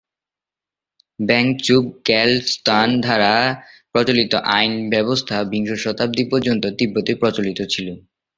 ব্যাং-ছুব-র্গ্যাল-ম্ত্শান 1.19 2.89
দ্বারা 2.99 3.33
প্রচলিত 3.91 4.33
আইন 4.51 4.73
ব্যবস্থা 4.89 5.35
বিংশ 5.51 5.71
শতাব্দী 5.83 6.23
পর্যন্ত 6.31 6.63
তিব্বতে 6.79 7.11
প্রচলিত 7.15 7.59
ছিল। 7.73 7.87